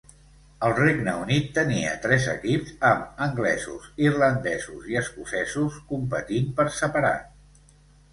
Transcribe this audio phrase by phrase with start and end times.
[0.67, 7.77] El Regne Unit tenia tres equips, amb anglesos, irlandesos i escocesos competint per separat.